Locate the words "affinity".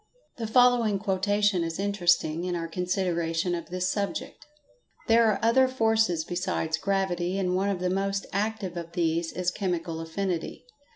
10.01-10.65